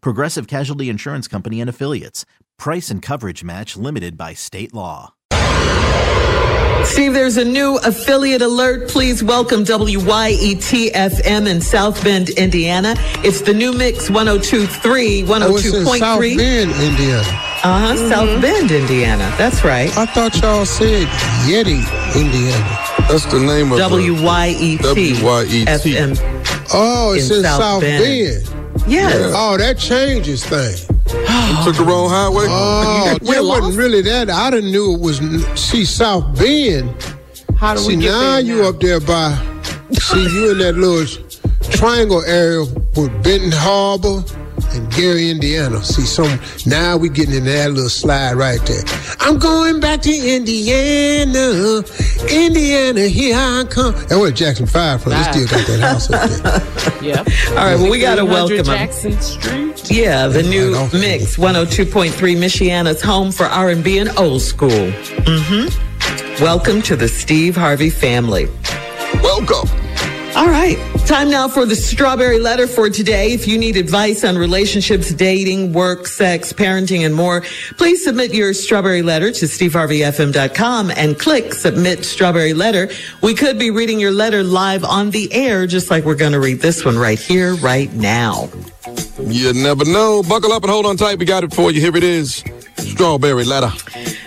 [0.00, 2.24] Progressive Casualty Insurance Company and Affiliates.
[2.58, 5.12] Price and coverage match limited by state law.
[6.84, 8.88] Steve, there's a new affiliate alert.
[8.88, 12.94] Please welcome WYET FM in South Bend, Indiana.
[13.24, 17.28] It's the new mix 1023, Oh, it's in South Bend, Indiana.
[17.64, 19.34] Uh huh, South Bend, Indiana.
[19.36, 19.90] That's right.
[19.98, 21.08] I thought y'all said
[21.48, 21.82] Yeti,
[22.14, 22.78] Indiana.
[23.08, 25.66] That's the name of WYET WYET.
[25.66, 26.66] FM.
[26.72, 28.04] Oh, it's In in, South South, Bend.
[28.04, 28.55] Bend.
[28.86, 29.32] Yes.
[29.34, 30.86] Oh, that changes things.
[31.64, 32.46] took the wrong highway.
[32.48, 33.62] Oh, it lost?
[33.62, 34.30] wasn't really that.
[34.30, 35.18] I didn't knew it was.
[35.60, 36.90] See, South Bend.
[37.56, 39.34] How do See, we get now there you up there by.
[39.92, 41.06] See, you in that little
[41.70, 42.60] triangle area
[42.96, 44.22] with Benton Harbor
[44.76, 45.82] and Gary, Indiana.
[45.82, 48.82] See, some now we getting in that little slide right there.
[49.20, 51.82] I'm going back to Indiana,
[52.30, 53.02] Indiana.
[53.08, 53.94] Here I come.
[54.08, 55.12] That was Jackson Five from.
[55.12, 56.62] They still got that house up there.
[57.06, 57.26] Yep.
[57.50, 58.64] All right, well, we got to welcome him.
[58.64, 59.90] Jackson Street.
[59.90, 64.70] Yeah, the new Right off the- mix 102.3 Michiana's home for R&B and old school.
[64.70, 66.42] Mm-hmm.
[66.42, 68.46] Welcome to the Steve Harvey family.
[69.22, 69.68] Welcome.
[70.36, 70.76] All right.
[71.06, 73.32] Time now for the strawberry letter for today.
[73.32, 77.42] If you need advice on relationships, dating, work, sex, parenting, and more,
[77.78, 82.90] please submit your strawberry letter to steveharveyfm.com and click submit strawberry letter.
[83.22, 86.40] We could be reading your letter live on the air, just like we're going to
[86.40, 88.50] read this one right here, right now.
[89.18, 90.22] You never know.
[90.22, 91.18] Buckle up and hold on tight.
[91.18, 91.80] We got it for you.
[91.80, 92.44] Here it is.
[92.76, 93.70] Strawberry letter.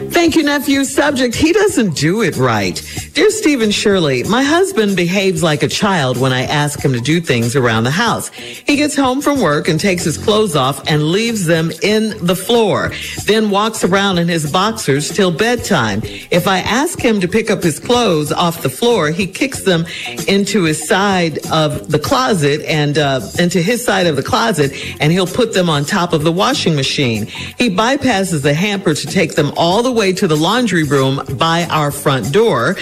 [0.09, 0.83] Thank you, nephew.
[0.85, 2.79] Subject, he doesn't do it right.
[3.19, 7.01] Dear Steve and Shirley, my husband behaves like a child when I ask him to
[7.01, 8.29] do things around the house.
[8.29, 12.35] He gets home from work and takes his clothes off and leaves them in the
[12.37, 12.93] floor,
[13.25, 15.99] then walks around in his boxers till bedtime.
[16.31, 19.85] If I ask him to pick up his clothes off the floor, he kicks them
[20.29, 25.11] into his side of the closet and uh, into his side of the closet, and
[25.11, 27.25] he'll put them on top of the washing machine.
[27.25, 31.65] He bypasses the hamper to take them all the way to the laundry room by
[31.65, 32.77] our front door.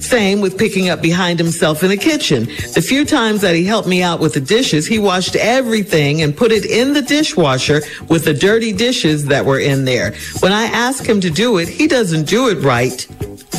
[0.00, 2.44] Same with picking up behind himself in the kitchen.
[2.74, 6.36] The few times that he helped me out with the dishes, he washed everything and
[6.36, 10.14] put it in the dishwasher with the dirty dishes that were in there.
[10.40, 13.06] When I ask him to do it, he doesn't do it right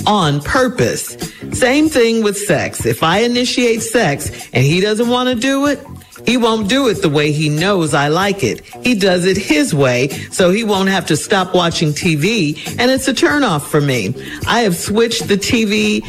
[0.05, 1.17] on purpose.
[1.51, 2.85] Same thing with sex.
[2.85, 5.79] If I initiate sex and he doesn't want to do it,
[6.27, 8.59] he won't do it the way he knows I like it.
[8.83, 13.07] He does it his way, so he won't have to stop watching TV, and it's
[13.07, 14.13] a turnoff for me.
[14.45, 16.05] I have switched the TV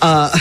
[0.00, 0.36] uh,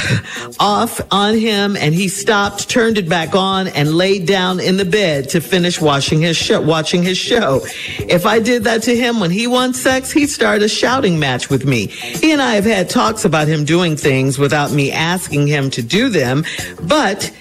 [0.59, 4.86] off on him, and he stopped, turned it back on, and laid down in the
[4.86, 6.59] bed to finish watching his show.
[6.59, 7.62] Watching his show.
[8.00, 11.48] If I did that to him when he wants sex, he'd start a shouting match
[11.48, 11.86] with me.
[11.88, 15.84] He and I have had talks about him doing things without me asking him to
[15.84, 16.44] do them,
[16.82, 17.32] but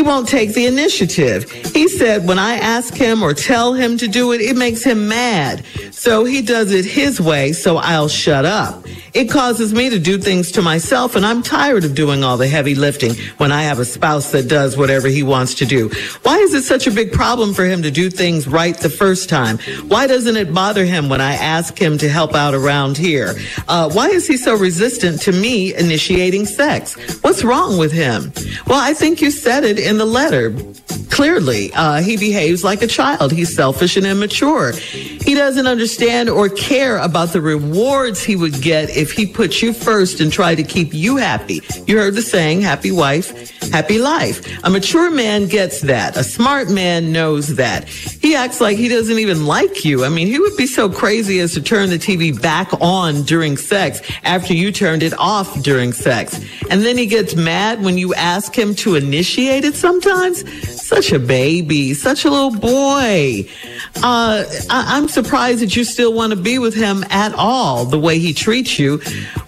[0.00, 1.50] he won't take the initiative.
[1.74, 5.08] He said when I ask him or tell him to do it, it makes him
[5.08, 5.62] mad.
[5.92, 8.86] So he does it his way, so I'll shut up.
[9.12, 12.46] It causes me to do things to myself, and I'm tired of doing all the
[12.46, 15.90] heavy lifting when I have a spouse that does whatever he wants to do.
[16.22, 19.28] Why is it such a big problem for him to do things right the first
[19.28, 19.58] time?
[19.88, 23.34] Why doesn't it bother him when I ask him to help out around here?
[23.68, 26.94] Uh, why is he so resistant to me initiating sex?
[27.22, 28.32] What's wrong with him?
[28.66, 30.54] Well, I think you said it in the letter.
[31.10, 33.32] Clearly, uh, he behaves like a child.
[33.32, 34.72] He's selfish and immature.
[34.72, 39.72] He doesn't understand or care about the rewards he would get if he put you
[39.72, 41.60] first and tried to keep you happy.
[41.86, 44.40] You heard the saying, happy wife, happy life.
[44.64, 46.16] A mature man gets that.
[46.16, 47.88] A smart man knows that.
[47.88, 50.04] He acts like he doesn't even like you.
[50.04, 53.56] I mean, he would be so crazy as to turn the TV back on during
[53.56, 56.40] sex after you turned it off during sex.
[56.70, 60.44] And then he gets mad when you ask him to initiate it sometimes?
[60.86, 63.48] Such a baby, such a little boy.
[63.96, 67.98] Uh, I- I'm surprised that you still want to be with him at all, the
[67.98, 68.98] way he treats you.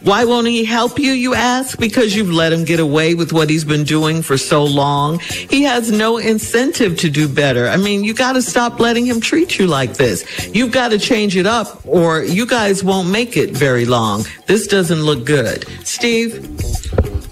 [0.01, 1.79] Why won't he help you, you ask?
[1.79, 5.19] Because you've let him get away with what he's been doing for so long.
[5.21, 7.69] He has no incentive to do better.
[7.69, 10.25] I mean, you got to stop letting him treat you like this.
[10.55, 14.25] You've got to change it up or you guys won't make it very long.
[14.47, 15.67] This doesn't look good.
[15.85, 16.49] Steve?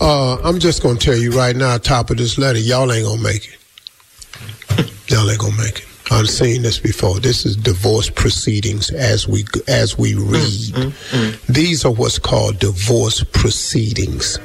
[0.00, 3.22] Uh, I'm just gonna tell you right now, top of this letter, y'all ain't gonna
[3.22, 4.90] make it.
[5.10, 5.86] Y'all ain't gonna make it.
[6.12, 7.20] I've seen this before.
[7.20, 10.74] This is divorce proceedings as we as we mm, read.
[10.74, 11.46] Mm, mm.
[11.46, 14.38] These are what's called divorce proceedings,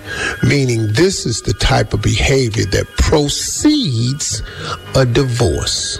[0.43, 4.43] meaning this is the type of behavior that proceeds
[4.95, 5.99] a divorce.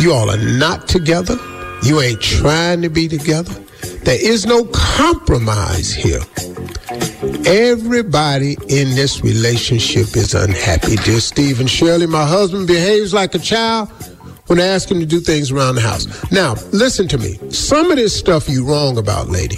[0.00, 1.36] You all are not together.
[1.82, 3.54] You ain't trying to be together.
[4.04, 6.20] There is no compromise here.
[7.46, 10.96] Everybody in this relationship is unhappy.
[10.96, 13.90] Dear Steve and Shirley, my husband behaves like a child
[14.46, 16.06] when I ask him to do things around the house.
[16.30, 17.38] Now, listen to me.
[17.50, 19.56] Some of this stuff you wrong about, lady.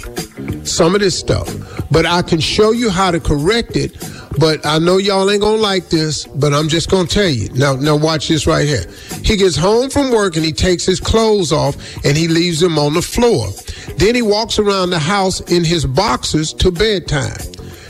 [0.63, 1.49] Some of this stuff.
[1.91, 3.97] But I can show you how to correct it.
[4.39, 7.49] But I know y'all ain't gonna like this, but I'm just gonna tell you.
[7.53, 8.85] Now, now watch this right here.
[9.23, 11.75] He gets home from work and he takes his clothes off
[12.05, 13.49] and he leaves them on the floor.
[13.95, 17.37] Then he walks around the house in his boxers to bedtime.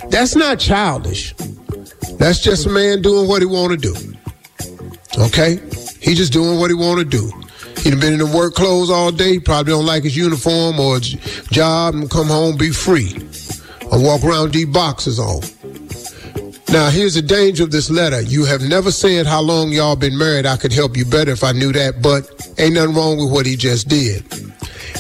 [0.09, 1.33] That's not childish.
[2.17, 3.95] That's just a man doing what he want to do.
[5.17, 5.59] Okay?
[5.99, 7.31] He just doing what he want to do.
[7.81, 9.33] He been in the work clothes all day.
[9.33, 11.15] He probably don't like his uniform or his
[11.51, 13.13] job and come home be free.
[13.91, 15.41] Or walk around these boxes on.
[16.69, 18.21] Now, here's the danger of this letter.
[18.21, 20.45] You have never said how long y'all been married.
[20.45, 22.29] I could help you better if I knew that, but
[22.59, 24.25] ain't nothing wrong with what he just did.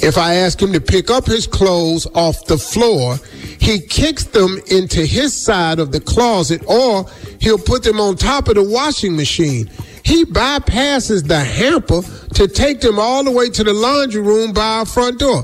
[0.01, 3.17] If I ask him to pick up his clothes off the floor,
[3.59, 7.05] he kicks them into his side of the closet or
[7.39, 9.69] he'll put them on top of the washing machine.
[10.03, 12.01] He bypasses the hamper
[12.35, 15.43] to take them all the way to the laundry room by our front door.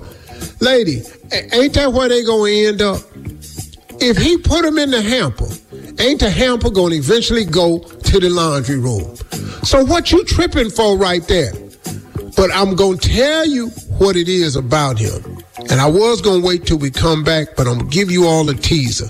[0.59, 1.01] Lady,
[1.51, 3.01] ain't that where they gonna end up?
[3.99, 5.47] If he put them in the hamper,
[5.99, 9.15] ain't the hamper gonna eventually go to the laundry room?
[9.63, 11.53] So what you tripping for right there?
[12.35, 15.37] But I'm gonna tell you what it is about him.
[15.69, 18.43] And I was gonna wait till we come back, but I'm gonna give you all
[18.43, 19.07] the teaser.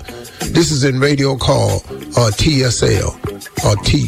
[0.52, 1.78] This is in radio call
[2.16, 3.10] uh, TSL
[3.64, 4.06] or T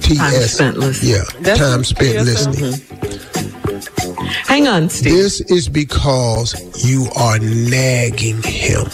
[0.00, 0.58] TS.
[0.58, 0.74] Time.
[1.02, 2.24] Yeah, That's time spent TSL.
[2.24, 2.72] listening.
[4.46, 5.12] Hang on, Steve.
[5.12, 6.54] This is because
[6.84, 8.86] you are nagging him.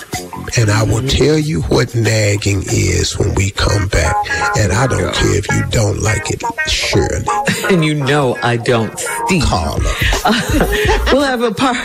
[0.59, 4.15] And I will tell you what nagging is when we come back.
[4.59, 7.25] And I don't care if you don't like it, Shirley.
[7.75, 9.43] and you know I don't, Steve.
[9.43, 11.05] Call her.
[11.13, 11.77] we'll have a part.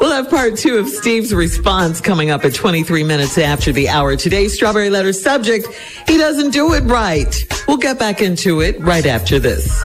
[0.00, 4.16] We'll have part two of Steve's response coming up at 23 minutes after the hour.
[4.16, 5.68] Today's strawberry letter subject:
[6.06, 7.46] He doesn't do it right.
[7.68, 9.85] We'll get back into it right after this.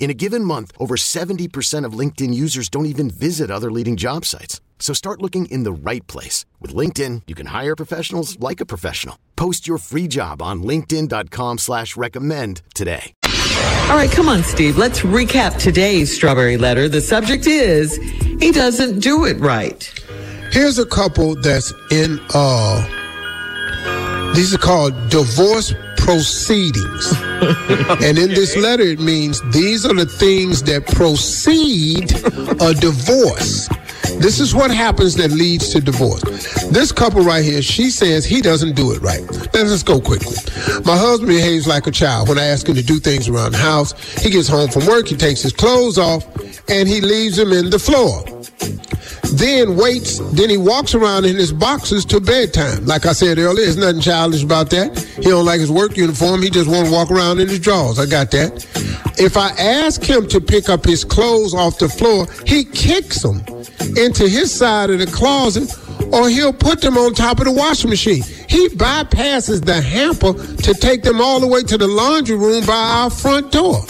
[0.00, 4.24] In a given month, over 70% of LinkedIn users don't even visit other leading job
[4.24, 4.60] sites.
[4.78, 6.46] So start looking in the right place.
[6.58, 9.16] With LinkedIn, you can hire professionals like a professional.
[9.36, 13.12] Post your free job on linkedin.com slash recommend today.
[13.90, 14.78] All right, come on, Steve.
[14.78, 16.88] Let's recap today's strawberry letter.
[16.88, 19.84] The subject is he doesn't do it right.
[20.50, 22.96] Here's a couple that's in uh
[24.34, 27.12] these are called divorce proceedings.
[28.02, 32.12] and in this letter, it means these are the things that proceed
[32.60, 33.68] a divorce.
[34.18, 36.22] This is what happens that leads to divorce.
[36.70, 39.22] This couple right here, she says he doesn't do it right.
[39.54, 40.36] Let's just go quickly.
[40.84, 43.58] My husband behaves like a child when I ask him to do things around the
[43.58, 43.92] house.
[44.20, 46.26] He gets home from work, he takes his clothes off,
[46.68, 48.24] and he leaves them in the floor
[49.32, 52.84] then waits, then he walks around in his boxes till bedtime.
[52.84, 54.98] Like I said earlier, there's nothing childish about that.
[55.16, 56.42] He don't like his work uniform.
[56.42, 57.98] He just want to walk around in his drawers.
[57.98, 58.66] I got that.
[59.18, 63.42] If I ask him to pick up his clothes off the floor, he kicks them
[63.96, 65.70] into his side of the closet
[66.12, 68.22] or he'll put them on top of the washing machine.
[68.48, 72.72] He bypasses the hamper to take them all the way to the laundry room by
[72.72, 73.80] our front door.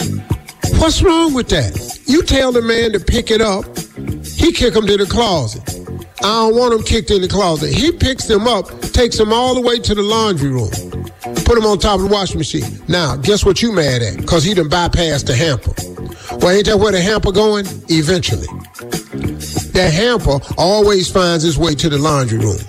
[0.77, 1.99] What's wrong with that?
[2.05, 3.65] You tell the man to pick it up
[4.51, 5.61] kick them to the closet.
[6.19, 7.73] I don't want them kicked in the closet.
[7.73, 10.69] He picks them up, takes them all the way to the laundry room,
[11.43, 12.81] put them on top of the washing machine.
[12.87, 14.17] Now, guess what you mad at?
[14.17, 15.73] Because he done bypassed the hamper.
[16.37, 17.65] Well, ain't that where the hamper going?
[17.89, 18.47] Eventually.
[19.73, 22.59] That hamper always finds its way to the laundry room.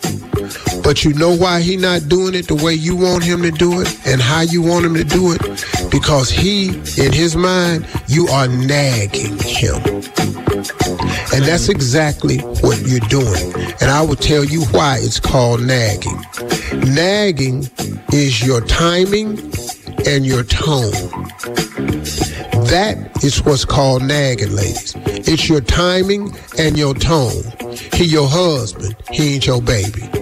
[0.83, 3.81] But you know why he not doing it the way you want him to do
[3.81, 5.41] it and how you want him to do it?
[5.91, 6.69] Because he,
[7.03, 9.77] in his mind, you are nagging him.
[11.35, 13.55] And that's exactly what you're doing.
[13.81, 16.21] And I will tell you why it's called nagging.
[16.93, 17.71] Nagging
[18.13, 19.39] is your timing
[20.07, 20.93] and your tone.
[22.69, 24.95] That is what's called nagging, ladies.
[24.97, 27.43] It's your timing and your tone.
[27.95, 30.22] He your husband, he ain't your baby.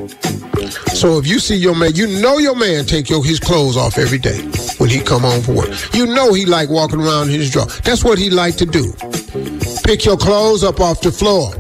[1.00, 3.96] So if you see your man, you know your man take your, his clothes off
[3.96, 4.42] every day
[4.76, 5.70] when he come home from work.
[5.94, 7.64] You know he like walking around in his drawer.
[7.84, 8.92] That's what he like to do
[9.90, 11.50] pick your clothes up off the floor.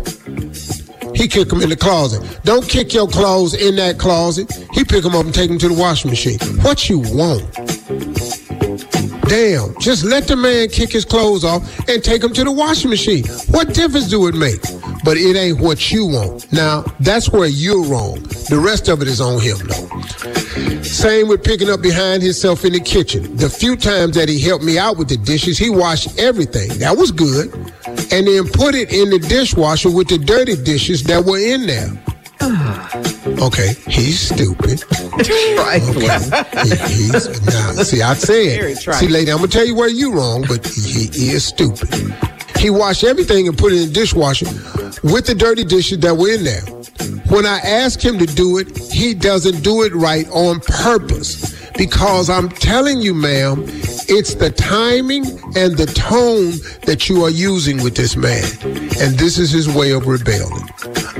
[1.16, 2.22] He kick them in the closet.
[2.44, 4.52] Don't kick your clothes in that closet.
[4.72, 6.38] He pick them up and take them to the washing machine.
[6.62, 7.42] What you want?
[9.28, 12.90] Damn, just let the man kick his clothes off and take them to the washing
[12.90, 13.24] machine.
[13.48, 14.60] What difference do it make?
[15.04, 16.52] But it ain't what you want.
[16.52, 18.20] Now, that's where you're wrong.
[18.50, 20.82] The rest of it is on him, though.
[20.82, 23.36] Same with picking up behind himself in the kitchen.
[23.36, 26.68] The few times that he helped me out with the dishes, he washed everything.
[26.78, 27.52] That was good
[28.12, 31.90] and then put it in the dishwasher with the dirty dishes that were in there.
[33.40, 34.82] Okay, he's stupid.
[35.20, 35.82] Right.
[35.82, 36.18] Okay.
[36.62, 37.72] He, he's now.
[37.82, 38.76] See, I said.
[38.76, 41.88] See, lady, I'm gonna tell you where you're wrong, but he, he is stupid.
[42.60, 44.44] He washed everything and put it in the dishwasher
[45.02, 46.60] with the dirty dishes that were in there.
[47.34, 51.58] When I ask him to do it, he doesn't do it right on purpose.
[51.78, 55.24] Because I'm telling you, ma'am, it's the timing
[55.56, 56.50] and the tone
[56.84, 58.44] that you are using with this man.
[59.00, 60.68] And this is his way of rebelling.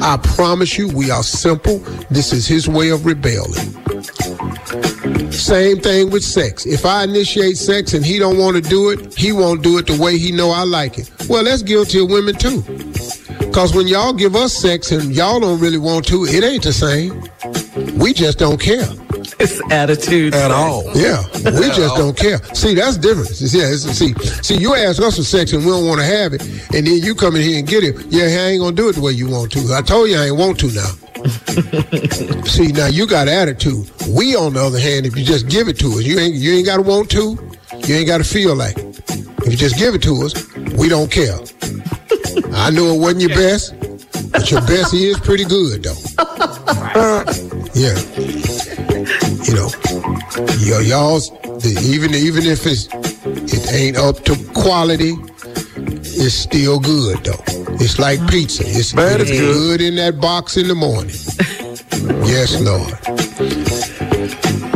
[0.02, 1.78] I promise you, we are simple.
[2.10, 3.56] This is his way of rebelling.
[5.30, 6.66] Same thing with sex.
[6.66, 9.86] If I initiate sex and he don't want to do it, he won't do it
[9.86, 11.10] the way he know I like it.
[11.28, 12.62] Well, that's guilty of women too.
[13.52, 16.72] Cause when y'all give us sex and y'all don't really want to, it ain't the
[16.72, 17.20] same.
[17.98, 18.86] We just don't care.
[19.38, 20.84] It's attitude at all.
[20.94, 21.22] Yeah,
[21.58, 22.38] we just don't care.
[22.54, 23.30] See, that's different.
[23.40, 26.42] Yeah, see, see, you ask us for sex and we don't want to have it,
[26.74, 27.96] and then you come in here and get it.
[28.08, 29.74] Yeah, I ain't gonna do it the way you want to.
[29.74, 30.90] I told you I ain't want to now.
[32.46, 33.90] see, now you got attitude.
[34.08, 36.52] We, on the other hand, if you just give it to us, you ain't you
[36.52, 37.38] ain't gotta want to.
[37.86, 39.00] You ain't gotta feel like it.
[39.44, 40.34] If you just give it to us,
[40.76, 41.38] we don't care.
[42.52, 43.74] I know it wasn't your best,
[44.32, 47.24] but your best is pretty good though.
[47.74, 47.96] yeah
[49.44, 49.70] you know,
[50.60, 51.30] y- y'all's
[51.84, 55.14] even even if it's it ain't up to quality,
[55.76, 57.59] it's still good though.
[57.82, 58.62] It's like pizza.
[58.66, 59.54] It's, Bad it's good.
[59.54, 59.80] good.
[59.80, 61.14] in that box in the morning.
[62.26, 62.92] yes, Lord.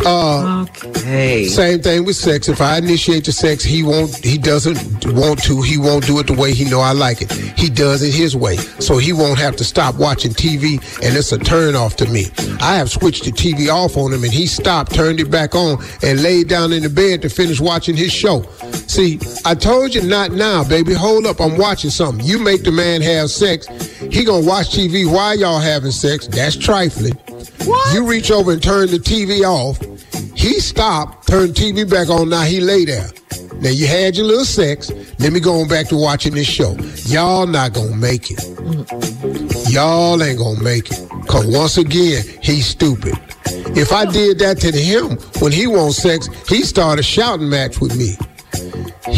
[0.06, 0.64] Uh,
[1.04, 1.44] Hey.
[1.48, 2.48] same thing with sex.
[2.48, 4.16] If I initiate the sex, he won't.
[4.24, 4.78] He doesn't
[5.14, 5.60] want to.
[5.60, 7.30] He won't do it the way he know I like it.
[7.30, 11.30] He does it his way, so he won't have to stop watching TV, and it's
[11.32, 12.28] a turn off to me.
[12.60, 15.84] I have switched the TV off on him, and he stopped, turned it back on,
[16.02, 18.42] and laid down in the bed to finish watching his show.
[18.86, 20.94] See, I told you not now, baby.
[20.94, 22.24] Hold up, I'm watching something.
[22.24, 23.66] You make the man have sex,
[24.10, 26.26] he gonna watch TV while y'all having sex.
[26.26, 27.14] That's trifling.
[27.64, 27.94] What?
[27.94, 29.78] You reach over and turn the TV off.
[30.44, 32.28] He stopped, turned TV back on.
[32.28, 33.08] Now he lay there.
[33.62, 34.92] Now you had your little sex.
[35.18, 36.76] Let me go on back to watching this show.
[37.06, 38.44] Y'all not gonna make it.
[39.70, 41.08] Y'all ain't gonna make it.
[41.28, 43.14] Cause once again, he's stupid.
[43.74, 47.80] If I did that to him when he wants sex, he start a shouting match
[47.80, 48.18] with me.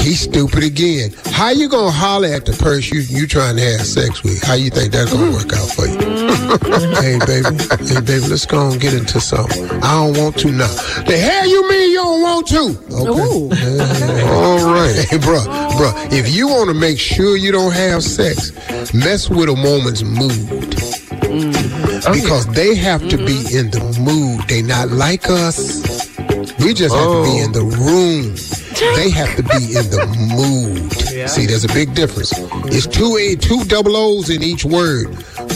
[0.07, 1.11] He's stupid again.
[1.33, 4.41] How you gonna holler at the person you, you trying to have sex with?
[4.41, 5.99] How you think that's gonna work out for you?
[7.03, 7.51] hey baby,
[7.91, 9.69] hey baby, let's go and get into something.
[9.83, 10.71] I don't want to now.
[11.11, 12.79] The hell you mean you don't want to?
[12.87, 13.57] Okay.
[13.57, 14.95] Hey, all right.
[15.11, 15.43] Hey, bro,
[15.75, 18.53] bro, if you want to make sure you don't have sex,
[18.95, 20.31] mess with a woman's mood.
[21.27, 22.07] Mm-hmm.
[22.07, 24.47] Oh, because they have to be in the mood.
[24.47, 25.83] They not like us.
[26.63, 27.45] We just have to be oh.
[27.45, 28.56] in the room.
[28.79, 30.07] They have to be in the
[30.37, 30.93] mood.
[31.29, 32.33] See, there's a big difference.
[32.67, 35.09] It's two a two double O's in each word,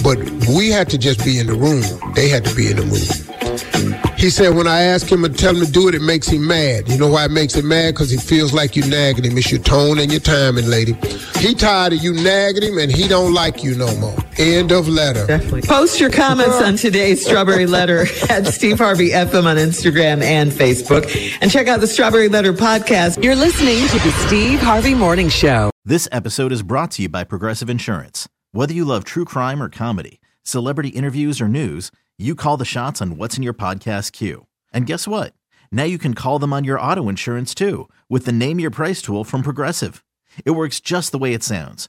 [0.02, 0.18] but
[0.56, 1.84] we had to just be in the room.
[2.14, 4.16] They had to be in the mood.
[4.18, 6.46] He said when I ask him and tell him to do it, it makes him
[6.46, 6.88] mad.
[6.88, 7.94] You know why it makes him mad?
[7.94, 9.36] Because he feels like you nagging him.
[9.36, 10.92] It's your tone and your timing, lady.
[11.38, 14.16] He tired of you nagging him and he don't like you no more.
[14.38, 15.26] End of letter.
[15.26, 15.62] Definitely.
[15.62, 21.38] Post your comments on today's Strawberry Letter at Steve Harvey FM on Instagram and Facebook.
[21.40, 23.22] And check out the Strawberry Letter podcast.
[23.22, 25.70] You're listening to the Steve Harvey Morning Show.
[25.84, 28.28] This episode is brought to you by Progressive Insurance.
[28.52, 33.00] Whether you love true crime or comedy, celebrity interviews or news, you call the shots
[33.02, 34.46] on what's in your podcast queue.
[34.72, 35.34] And guess what?
[35.72, 39.02] Now you can call them on your auto insurance too with the Name Your Price
[39.02, 40.04] tool from Progressive.
[40.44, 41.88] It works just the way it sounds.